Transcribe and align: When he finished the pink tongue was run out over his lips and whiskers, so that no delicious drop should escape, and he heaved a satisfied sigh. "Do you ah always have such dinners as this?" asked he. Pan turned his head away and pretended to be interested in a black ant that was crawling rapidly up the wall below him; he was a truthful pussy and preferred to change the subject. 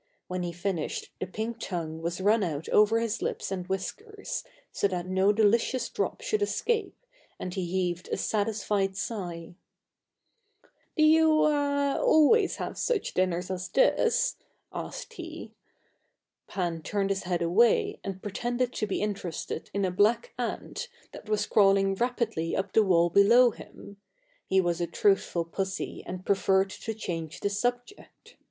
When 0.27 0.41
he 0.41 0.51
finished 0.51 1.11
the 1.19 1.27
pink 1.27 1.59
tongue 1.59 2.01
was 2.01 2.19
run 2.19 2.41
out 2.43 2.67
over 2.69 2.99
his 2.99 3.21
lips 3.21 3.51
and 3.51 3.67
whiskers, 3.67 4.43
so 4.71 4.87
that 4.87 5.05
no 5.05 5.31
delicious 5.31 5.89
drop 5.89 6.21
should 6.21 6.41
escape, 6.41 6.97
and 7.39 7.53
he 7.53 7.67
heaved 7.67 8.09
a 8.11 8.17
satisfied 8.17 8.97
sigh. 8.97 9.53
"Do 10.97 11.03
you 11.03 11.43
ah 11.43 11.99
always 11.99 12.55
have 12.55 12.79
such 12.79 13.13
dinners 13.13 13.51
as 13.51 13.69
this?" 13.69 14.37
asked 14.73 15.13
he. 15.13 15.53
Pan 16.47 16.81
turned 16.81 17.11
his 17.11 17.25
head 17.25 17.43
away 17.43 17.99
and 18.03 18.23
pretended 18.23 18.73
to 18.73 18.87
be 18.87 19.03
interested 19.03 19.69
in 19.71 19.85
a 19.85 19.91
black 19.91 20.33
ant 20.39 20.87
that 21.11 21.29
was 21.29 21.45
crawling 21.45 21.93
rapidly 21.93 22.55
up 22.55 22.73
the 22.73 22.81
wall 22.81 23.11
below 23.11 23.51
him; 23.51 23.97
he 24.47 24.59
was 24.59 24.81
a 24.81 24.87
truthful 24.87 25.45
pussy 25.45 26.01
and 26.07 26.25
preferred 26.25 26.71
to 26.71 26.95
change 26.95 27.41
the 27.41 27.51
subject. 27.51 28.37